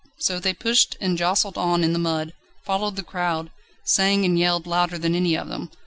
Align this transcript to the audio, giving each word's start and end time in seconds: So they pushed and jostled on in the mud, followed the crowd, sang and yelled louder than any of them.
So 0.17 0.39
they 0.39 0.55
pushed 0.55 0.97
and 0.99 1.15
jostled 1.15 1.59
on 1.59 1.83
in 1.83 1.93
the 1.93 1.99
mud, 1.99 2.33
followed 2.65 2.95
the 2.95 3.03
crowd, 3.03 3.51
sang 3.85 4.25
and 4.25 4.35
yelled 4.39 4.65
louder 4.65 4.97
than 4.97 5.13
any 5.13 5.37
of 5.37 5.47
them. 5.47 5.69